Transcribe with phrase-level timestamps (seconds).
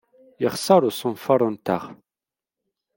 [0.43, 1.83] Yexṣer usenfar-nteɣ.